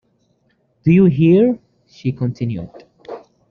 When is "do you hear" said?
0.81-1.59